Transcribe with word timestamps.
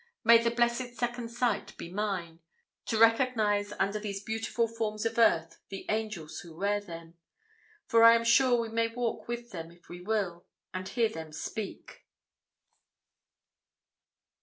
May 0.23 0.39
the 0.39 0.49
blessed 0.49 0.95
second 0.97 1.29
sight 1.29 1.77
be 1.77 1.87
mine 1.91 2.39
to 2.87 2.97
recognise 2.97 3.71
under 3.77 3.99
these 3.99 4.23
beautiful 4.23 4.67
forms 4.67 5.05
of 5.05 5.19
earth 5.19 5.59
the 5.69 5.87
ANGELS 5.89 6.39
who 6.39 6.55
wear 6.57 6.79
them; 6.81 7.19
for 7.85 8.03
I 8.03 8.15
am 8.15 8.23
sure 8.23 8.59
we 8.59 8.69
may 8.69 8.87
walk 8.87 9.27
with 9.27 9.51
them 9.51 9.69
if 9.69 9.89
we 9.89 10.01
will, 10.01 10.47
and 10.73 10.89
hear 10.89 11.07
them 11.09 11.31
speak! 11.31 12.07